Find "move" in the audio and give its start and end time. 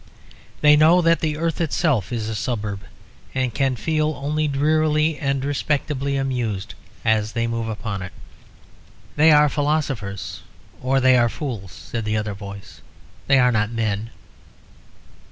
7.45-7.69